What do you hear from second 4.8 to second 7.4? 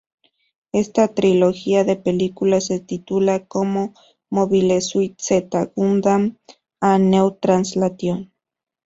Suit Zeta Gundam: A New